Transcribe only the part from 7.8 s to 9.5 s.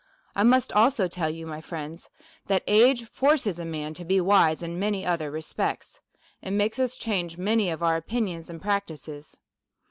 our opinions and practices.